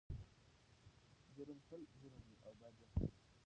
جرم 1.37 1.59
تل 1.69 1.81
جرم 2.01 2.21
وي 2.27 2.35
او 2.45 2.51
باید 2.59 2.75
وڅیړل 2.79 3.15
شي. 3.17 3.29